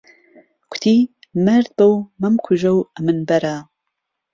[0.71, 0.95] کوتی:
[1.45, 3.55] مەرد بەو مەمکوژە و ئەمن بەرە